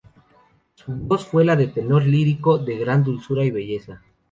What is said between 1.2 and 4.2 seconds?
fue la de un tenor lírico de gran dulzura y belleza.